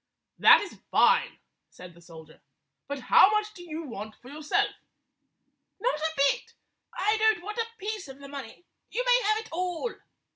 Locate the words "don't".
7.19-7.43